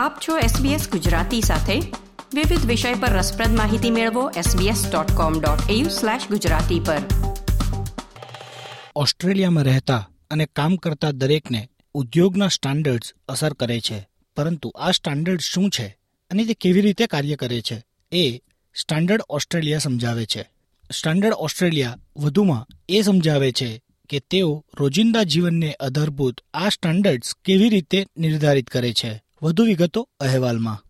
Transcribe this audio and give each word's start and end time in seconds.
આપ 0.00 0.18
છો 0.28 0.38
SBS 0.38 0.90
ગુજરાતી 0.90 1.40
સાથે. 1.40 1.80
વિવિધ 2.34 2.66
વિષય 2.66 2.94
પર 2.94 3.08
રસપ્રદ 3.08 3.56
માહિતી 3.56 3.90
મેળવો 3.90 4.30
sbs.com.au/gujarati 4.30 6.84
પર. 6.84 6.98
ઓસ્ટ્રેલિયામાં 8.96 9.64
રહેતા 9.64 10.10
અને 10.30 10.46
કામ 10.46 10.76
કરતા 10.76 11.10
દરેકને 11.10 11.68
ઉદ્યોગના 11.94 12.48
સ્ટાન્ડર્ડ્સ 12.48 13.12
અસર 13.28 13.52
કરે 13.52 13.80
છે. 13.80 14.08
પરંતુ 14.36 14.72
આ 14.78 14.90
સ્ટાન્ડર્ડ 14.90 15.40
શું 15.40 15.70
છે 15.70 15.98
અને 16.30 16.44
તે 16.44 16.54
કેવી 16.54 16.80
રીતે 16.80 17.06
કાર્ય 17.06 17.36
કરે 17.36 17.60
છે 17.60 17.84
એ 18.12 18.40
સ્ટાન્ડર્ડ 18.74 19.22
ઓસ્ટ્રેલિયા 19.28 19.78
સમજાવે 19.78 20.26
છે. 20.26 20.50
સ્ટાન્ડર્ડ 20.92 21.34
ઓસ્ટ્રેલિયા 21.34 21.98
વધુમાં 22.16 22.66
એ 22.88 23.02
સમજાવે 23.02 23.52
છે 23.52 23.82
કે 24.08 24.20
તેઓ 24.20 24.64
રોજિંદા 24.80 25.22
જીવનને 25.22 25.72
આધારભૂત 25.72 26.40
આ 26.54 26.68
સ્ટાન્ડર્ડ્સ 26.68 27.34
કેવી 27.44 27.68
રીતે 27.68 28.06
નિર્ધારિત 28.16 28.70
કરે 28.70 28.92
છે. 28.92 29.22
વધુ 29.42 29.64
વિગતો 29.64 30.08
અહેવાલમાં. 30.20 30.84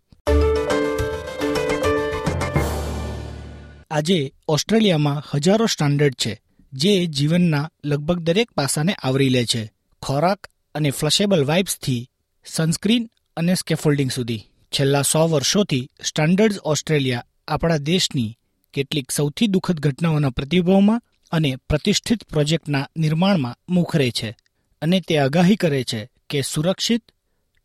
આજે 3.91 4.33
ઓસ્ટ્રેલિયામાં 4.49 5.23
હજારો 5.35 5.67
સ્ટાન્ડર્ડ 5.67 6.15
છે, 6.15 6.41
જે 6.73 7.07
જીવનના 7.07 7.71
લગભગ 7.85 8.19
દરેક 8.19 8.51
પાસાને 8.51 8.93
આવરી 8.93 9.29
લે 9.29 9.45
છે. 9.45 9.73
ખોરાક 10.03 10.47
અને 10.75 10.91
ફ્લશેબલ 10.91 11.45
વાઇબ્સથી 11.45 12.11
સનસ્ક્રીન 12.45 13.11
અને 13.37 13.55
સ્કેફોલ્ડિંગ 13.55 14.11
સુધી. 14.11 14.43
છેલ્લા 14.73 15.03
સો 15.03 15.29
વર્ષોથી 15.29 15.89
સ્ટાન્ડર્ડ્સ 16.05 16.59
ઓસ્ટ્રેલિયા 16.59 17.25
આપણા 17.49 17.77
દેશની 17.77 18.39
કેટલીક 18.75 19.11
સૌથી 19.11 19.47
દુઃખદ 19.47 19.81
ઘટનાઓના 19.81 20.31
પ્રતિભાવમાં 20.31 21.03
અને 21.33 21.57
પ્રતિષ્ઠિત 21.57 22.25
પ્રોજેક્ટના 22.25 22.89
નિર્માણમાં 22.97 23.57
મુખરે 23.69 24.11
છે 24.11 24.37
અને 24.83 25.01
તે 25.01 25.19
આગાહી 25.19 25.57
કરે 25.57 25.85
છે 25.85 26.09
કે 26.31 26.43
સુરક્ષિત, 26.43 27.13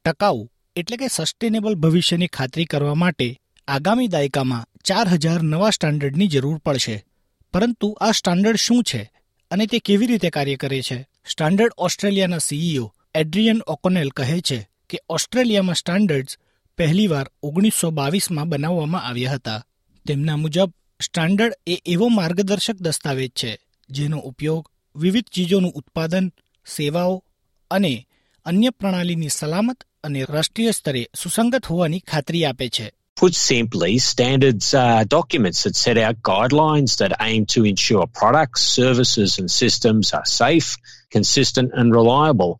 ટકાઉ 0.05 0.49
એટલે 0.75 0.97
કે 0.97 1.07
સસ્ટેનેબલ 1.07 1.75
ભવિષ્યની 1.75 2.27
ખાતરી 2.27 2.65
કરવા 2.65 2.93
માટે 2.93 3.41
આગામી 3.67 4.07
દાયકામાં 4.07 4.67
ચાર 4.85 5.07
હજાર 5.07 5.41
નવા 5.41 5.69
સ્ટાન્ડર્ડની 5.69 6.27
જરૂર 6.27 6.57
પડશે. 6.57 7.05
પરંતુ 7.53 7.97
આ 8.01 8.11
સ્ટાન્ડર્ડ 8.11 8.55
શું 8.55 8.83
છે 8.83 9.11
અને 9.51 9.65
તે 9.65 9.79
કેવી 9.79 10.07
રીતે 10.07 10.29
કાર્ય 10.29 10.55
કરે 10.55 10.81
છે? 10.81 11.07
સ્ટાન્ડર્ડ 11.25 11.71
ઓસ્ટ્રેલિયાના 11.77 12.37
સીઈઓ 12.37 12.93
એડ્રિયન 13.15 13.61
ઓકોનેલ 13.67 14.09
કહે 14.09 14.41
છે 14.41 14.69
કે 14.89 14.99
ઓસ્ટ્રેલિયામાં 15.09 15.75
સ્ટાન્ડર્ડ્સ 15.75 16.37
પહેલીવાર 16.77 17.31
ઓગણીસો 17.43 17.91
બાવીસમાં 17.91 18.49
બનાવવામાં 18.49 19.03
આવ્યા 19.03 19.31
હતા. 19.31 19.65
તેમના 20.07 20.37
મુજબ, 20.37 20.73
સ્ટાન્ડર્ડ 21.01 21.53
એ 21.67 21.81
એવો 21.85 22.07
માર્ગદર્શક 22.07 22.73
દસ્તાવેજ 22.73 23.29
છે 23.29 23.59
જેનો 23.89 24.17
ઉપયોગ 24.17 24.71
વિવિધ 24.95 25.27
ચીજોનું 25.27 25.71
ઉત્પાદન, 25.71 26.31
સેવાઓ 26.75 27.23
અને 27.71 28.07
અન્ય 28.45 28.69
પ્રણાલીની 28.69 29.29
સલામત 29.29 29.83
અને 30.04 30.24
રાષ્ટ્રીય 30.28 30.70
સ્તરે 30.70 31.02
સુસંગત 31.22 31.66
હોવાની 31.66 31.98
ખાતરી 31.98 32.44
આપે 32.44 32.68
છે 32.68 32.92
Put 33.16 33.34
simply, 33.34 33.98
standards 33.98 34.72
are 34.72 35.04
documents 35.04 35.64
that 35.64 35.76
set 35.76 35.98
out 35.98 36.22
guidelines 36.22 36.96
that 36.96 37.12
aim 37.20 37.44
to 37.46 37.64
ensure 37.66 38.06
products, 38.06 38.62
services, 38.62 39.38
and 39.38 39.50
systems 39.50 40.14
are 40.14 40.24
safe, 40.24 40.68
consistent, 41.12 41.70
and 41.74 41.94
reliable. 41.94 42.52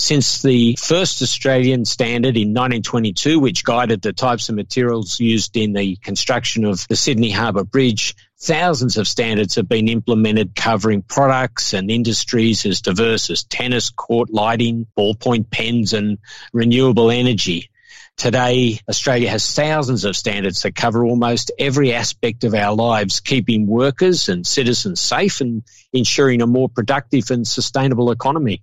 Since 0.00 0.40
the 0.40 0.76
first 0.76 1.20
Australian 1.20 1.84
standard 1.84 2.38
in 2.38 2.54
1922, 2.54 3.38
which 3.38 3.64
guided 3.64 4.00
the 4.00 4.14
types 4.14 4.48
of 4.48 4.54
materials 4.54 5.20
used 5.20 5.58
in 5.58 5.74
the 5.74 5.96
construction 5.96 6.64
of 6.64 6.88
the 6.88 6.96
Sydney 6.96 7.30
Harbour 7.30 7.64
Bridge, 7.64 8.16
thousands 8.38 8.96
of 8.96 9.06
standards 9.06 9.56
have 9.56 9.68
been 9.68 9.88
implemented 9.88 10.56
covering 10.56 11.02
products 11.02 11.74
and 11.74 11.90
industries 11.90 12.64
as 12.64 12.80
diverse 12.80 13.28
as 13.28 13.44
tennis 13.44 13.90
court 13.90 14.30
lighting, 14.30 14.86
ballpoint 14.96 15.50
pens, 15.50 15.92
and 15.92 16.16
renewable 16.54 17.10
energy. 17.10 17.68
Today, 18.16 18.80
Australia 18.88 19.28
has 19.28 19.54
thousands 19.54 20.06
of 20.06 20.16
standards 20.16 20.62
that 20.62 20.74
cover 20.74 21.04
almost 21.04 21.52
every 21.58 21.92
aspect 21.92 22.44
of 22.44 22.54
our 22.54 22.74
lives, 22.74 23.20
keeping 23.20 23.66
workers 23.66 24.30
and 24.30 24.46
citizens 24.46 24.98
safe 24.98 25.42
and 25.42 25.62
ensuring 25.92 26.40
a 26.40 26.46
more 26.46 26.70
productive 26.70 27.30
and 27.30 27.46
sustainable 27.46 28.10
economy. 28.10 28.62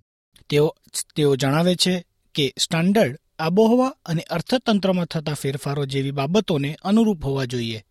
તેઓ 0.50 0.76
તેઓ 1.16 1.36
જણાવે 1.36 1.74
છે 1.74 2.04
કે 2.34 2.54
standard 2.58 3.16
આબોહવા 3.38 3.96
અને 4.04 4.22
અર્થતંત્રમાં 4.22 5.06
થતા 5.06 5.34
ફેરફારો 5.34 5.84
જેવી 5.84 6.10
બાબતોને 6.10 6.76
અનુરૂપ 6.82 7.24
હોવા 7.24 7.44
જોઈએ. 7.44 7.84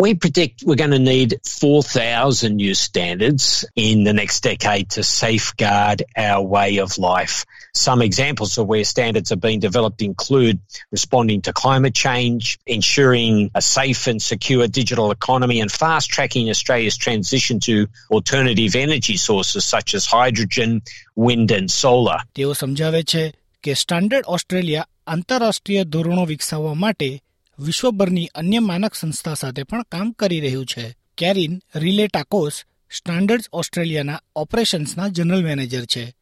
We 0.00 0.14
predict 0.14 0.64
we're 0.66 0.74
going 0.74 0.90
to 0.90 0.98
need 0.98 1.40
4,000 1.44 2.56
new 2.56 2.74
standards 2.74 3.64
in 3.76 4.02
the 4.02 4.12
next 4.12 4.42
decade 4.42 4.90
to 4.90 5.02
safeguard 5.02 6.02
our 6.16 6.42
way 6.42 6.78
of 6.78 6.98
life. 6.98 7.46
Some 7.74 8.02
examples 8.02 8.58
of 8.58 8.66
where 8.66 8.84
standards 8.84 9.30
are 9.30 9.36
being 9.36 9.60
developed 9.60 10.02
include 10.02 10.60
responding 10.90 11.42
to 11.42 11.52
climate 11.52 11.94
change, 11.94 12.58
ensuring 12.66 13.50
a 13.54 13.62
safe 13.62 14.06
and 14.08 14.20
secure 14.20 14.66
digital 14.66 15.10
economy, 15.10 15.60
and 15.60 15.70
fast 15.72 16.10
tracking 16.10 16.50
Australia's 16.50 16.96
transition 16.96 17.60
to 17.60 17.86
alternative 18.10 18.74
energy 18.74 19.16
sources 19.16 19.64
such 19.64 19.94
as 19.94 20.04
hydrogen, 20.06 20.82
wind, 21.16 21.50
and 21.50 21.70
solar. 21.70 22.18
તેઓ 22.34 22.52
સમજાવે 22.52 23.02
છે 23.02 23.34
કે 23.62 23.74
standard 23.74 24.24
Australia 24.26 24.88
આંતરરાષ્ટ્રીય 25.06 25.84
ધોરણો 25.84 26.24
વિકસાવવા 26.24 26.74
માટે 26.74 27.22
વિશ્વભરની 27.59 28.29
અન્ય 28.35 28.59
માનક 28.59 28.93
સંસ્થા 28.93 29.33
સાથે 29.33 29.63
પણ 29.63 29.83
કામ 29.83 30.11
કરી 30.11 30.39
રહ્યું 30.39 30.65
છે. 30.65 30.95
કેરિન 31.17 31.61
રિલે 31.75 32.07
ટાકોસ 32.07 32.63
સ્ટાન્ડર્ડ્સ 32.97 33.49
ઓસ્ટ્રેલિયાના 33.53 34.21
ઓપરેશન્સના 34.35 35.07
જનરલ 35.07 35.43
મેનેજર 35.43 35.85
છે. 35.85 36.15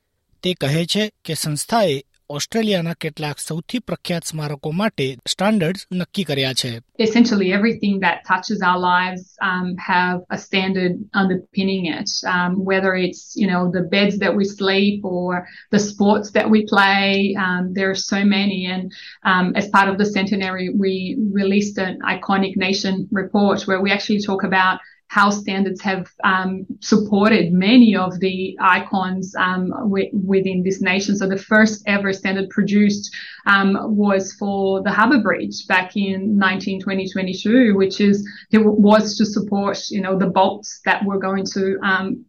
તે 0.44 0.54
કહે 0.54 0.86
છે 0.86 1.12
કે 1.26 1.34
સંસ્થાએ 1.34 2.04
ઓસ્ટ્રેલિયાના 2.31 2.95
કેટલાક 3.01 3.39
સૌથી 3.39 3.79
પ્રખ્યાત 3.79 4.25
સ્મારકો 4.25 4.71
માટે 4.73 5.07
સ્ટાન્ડર્ડ્સ 5.27 5.87
નક્કી 5.93 6.25
કર્યા 6.25 6.53
છે 6.53 6.71
essentially 7.07 7.49
everything 7.59 7.95
that 8.01 8.17
touches 8.31 8.61
our 8.69 8.81
lives 8.93 9.23
um, 9.49 9.69
have 9.93 10.19
a 10.37 10.39
standard 10.39 10.95
underpinning 11.23 11.85
it. 11.99 12.11
Um, 12.35 12.53
whether 12.71 12.93
it's 13.07 13.23
you 13.41 13.49
know 13.53 13.63
the 13.77 13.85
beds 13.95 14.17
that 14.19 14.35
we 14.39 14.45
sleep 14.45 14.99
or 15.17 15.31
the 15.75 15.83
sports 15.91 16.29
that 16.37 16.49
we 16.55 16.61
play, 16.75 17.09
um, 17.45 17.63
there 17.79 17.91
are 17.95 18.01
so 18.13 18.21
many. 18.39 18.61
And 18.75 18.85
um, 19.33 19.47
as 19.61 19.69
part 19.77 19.89
of 19.93 19.97
the 19.99 20.09
centenary, 20.17 20.69
we 20.85 20.95
released 21.41 21.77
an 21.89 21.95
iconic 22.15 22.55
nation 22.67 22.95
report 23.23 23.59
where 23.69 23.81
we 23.85 23.91
actually 23.97 24.21
talk 24.31 24.43
about 24.51 24.77
how 25.17 25.29
standards 25.29 25.83
have 25.83 26.07
um, 26.25 26.65
supported 26.81 27.53
many 27.53 27.95
of 27.95 28.19
the 28.21 28.57
icons 28.63 29.35
um, 29.39 29.69
wi- 29.69 30.11
within 30.13 30.63
this 30.63 30.81
nation. 30.81 31.15
So 31.17 31.29
the 31.29 31.37
first 31.37 31.83
ever 31.87 32.15
standard 32.15 32.49
produced 32.49 33.15
um, 33.45 33.77
was 33.95 34.33
for 34.33 34.83
the 34.83 34.91
Harbour 34.91 35.21
Bridge 35.21 35.67
back 35.67 35.97
in 35.97 36.39
1922, 36.39 37.77
which 37.77 38.01
is 38.01 38.27
it 38.53 38.65
was 38.65 39.19
to 39.19 39.27
support 39.27 39.79
you 39.91 40.01
know 40.01 40.19
the 40.19 40.29
bolts 40.29 40.81
that 40.87 41.05
were 41.05 41.19
going 41.19 41.45
to 41.57 41.79
um, 41.83 42.25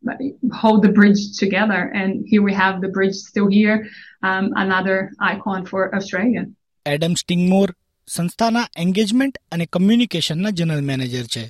hold 0.51 0.83
the 0.83 0.91
bridge 0.91 1.37
together. 1.37 1.89
And 1.95 2.25
here 2.27 2.41
we 2.41 2.53
have 2.53 2.81
the 2.81 2.89
bridge 2.89 3.15
still 3.15 3.47
here, 3.47 3.87
um, 4.23 4.51
another 4.55 5.11
icon 5.21 5.65
for 5.65 5.95
Australia. 5.95 6.43
Adam 6.85 7.13
Stingmore 7.15 7.69
સંસ્થાના 8.07 8.67
engagement 8.77 9.37
અને 9.51 9.65
કમ્યુનિકેશનના 9.65 10.49
general 10.49 10.81
manager 10.81 11.25
છે 11.25 11.43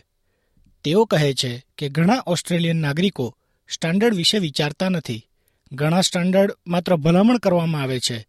તેઓ 0.85 1.05
કહે 1.05 1.35
છે 1.35 1.65
કે 1.79 1.89
ઘણા 1.89 2.23
Australian 2.27 2.77
નાગરિકો 2.77 3.37
સ્ટાન્ડર્ડ 3.75 4.15
વિશે 4.15 4.39
વિચારતા 4.39 4.89
નથી. 4.89 5.27
ઘણા 5.73 6.01
સ્ટાન્ડર્ડ 6.01 6.53
માત્ર 6.67 6.97
ભલામણ 6.97 7.39
કરવામાં 7.39 7.83
આવે 7.83 8.01
છે 8.01 8.27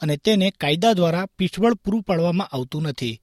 અને 0.00 0.16
તેને 0.16 0.50
કાયદા 0.50 0.92
દ્વારા 0.92 1.26
પીઠબળ 1.26 1.74
પૂરું 1.74 2.02
પાડવામાં 2.02 2.46
આવતું 2.46 2.82
નથી. 2.82 3.20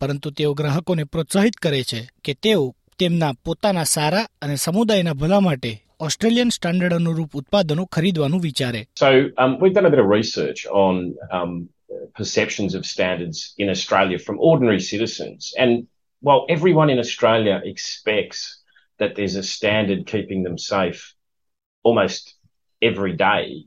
પરંતુ 0.00 0.30
તેઓ 0.30 0.54
ગ્રાહકોને 0.54 1.04
પ્રોત્સાહિત 1.04 1.56
કરે 1.56 1.82
છે 1.82 2.10
કે 2.24 2.34
તેઓ 2.34 2.74
તેમના 2.98 3.32
પોતાના 3.32 3.84
સારા 3.84 4.28
અને 4.42 4.56
સમુદાયના 4.56 5.12
ભલા 5.12 5.40
માટે 5.40 5.82
ઓસ્ટ્રેલિયન 6.00 6.48
સ્ટાન્ડર્ડ 6.48 6.94
અનુરૂપ 6.94 7.36
ઉત્પાદનો 7.36 7.84
ખરીદવાનું 7.84 8.40
વિચારે. 8.40 8.88
Um, 10.76 10.98
um, 10.98 11.68
perceptions 12.20 12.74
of 12.74 12.80
standards 12.80 13.36
in 13.58 13.68
Australia 13.68 14.16
from 14.16 14.36
ordinary 14.36 14.80
citizens. 14.94 15.64
And 15.64 15.86
while 16.20 16.46
everyone 16.48 16.90
in 16.90 16.98
Australia 16.98 17.60
expects 17.64 18.60
that 18.98 19.14
there's 19.14 19.36
a 19.36 19.42
standard 19.42 20.06
keeping 20.06 20.42
them 20.42 20.58
safe 20.58 21.14
almost 21.82 22.34
every 22.80 23.14
day, 23.14 23.66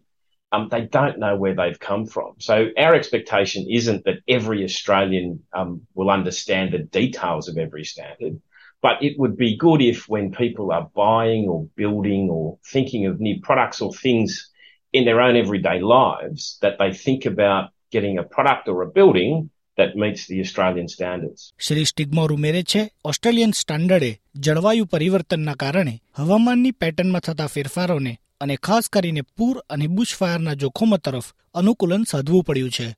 um, 0.51 0.68
they 0.69 0.81
don't 0.81 1.19
know 1.19 1.36
where 1.36 1.56
they've 1.56 1.80
come 1.80 2.06
from. 2.06 2.34
So 2.40 2.69
our 2.78 2.96
expectation 2.96 3.68
isn't 3.69 4.06
that 4.06 4.19
every 4.28 4.63
Australian 4.63 5.44
um, 5.54 5.86
will 5.94 6.10
understand 6.10 6.74
the 6.74 6.80
details 6.80 7.48
of 7.48 7.57
every 7.57 7.86
standard, 7.86 8.42
but 8.81 9.04
it 9.04 9.19
would 9.19 9.38
be 9.38 9.57
good 9.57 9.81
if 9.81 10.10
when 10.10 10.31
people 10.31 10.72
are 10.72 10.90
buying 10.95 11.48
or 11.48 11.68
building 11.75 12.30
or 12.30 12.57
thinking 12.66 13.06
of 13.06 13.19
new 13.19 13.40
products 13.42 13.80
or 13.80 13.94
things 13.94 14.50
in 14.92 15.06
their 15.06 15.22
own 15.22 15.36
everyday 15.36 15.81
lives, 15.81 16.57
that 16.62 16.80
they 16.80 16.94
think 16.94 17.25
about 17.25 17.69
getting 17.92 18.18
a 18.18 18.24
product 18.24 18.68
or 18.68 18.81
a 18.81 18.90
building 18.90 19.52
that 19.80 19.96
meets 19.96 20.22
the 20.31 20.40
Australian 20.40 20.86
standards. 20.86 21.42
Shri 21.60 21.86
સ્ટિગમોર 21.86 22.34
ઉમેરે 22.34 22.64
છે 22.64 22.92
Australian 23.06 23.52
સ્ટાન્ડર્ડે 23.52 24.22
જળવાયુ 24.36 24.86
પરિવર્તનના 24.86 25.54
કારણે 25.54 26.02
હવામાનની 26.16 26.72
પેટર્નમાં 26.72 27.22
થતા 27.22 27.48
ફેરફારોને 27.48 28.20
અને 28.42 28.56
ખાસ 28.56 28.90
કરીને 28.90 29.22
પૂર 29.22 29.64
અને 29.70 29.88
બુશફાયરના 29.88 30.54
જોખમો 30.54 30.98
તરફ 30.98 31.24
અનુકૂલન 31.56 32.04
સાધવું 32.04 32.44
પડ્યું 32.44 32.70
છે. 32.70 32.96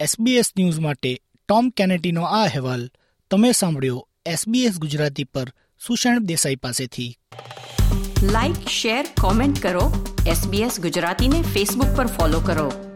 એસબીએસ 0.00 0.52
ન્યૂઝ 0.58 0.78
માટે 0.78 1.20
ટોમ 1.48 1.70
કેનેટીનો 1.70 2.22
આ 2.22 2.44
અહેવાલ 2.44 2.90
તમે 3.30 3.52
સાંભળ્યો 3.52 4.08
એસબીએસ 4.26 4.78
ગુજરાતી 4.78 5.24
પર 5.24 5.52
સુષણ 5.86 6.18
દેસાઈ 6.18 6.56
પાસેથી. 6.56 7.14
લાઇક 8.22 8.68
શેર 8.68 9.06
કોમેન્ટ 9.20 9.62
કરો. 9.62 10.16
એસબીએસ 10.26 10.80
ગુજરાતીને 10.80 11.42
ફેસબુક 11.42 11.96
પર 11.96 12.06
ફોલો 12.06 12.40
કરો. 12.40 12.87